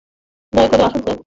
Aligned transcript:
দয়া 0.53 0.67
করে 0.71 0.83
আসুন 0.83 1.01
স্যার। 1.05 1.17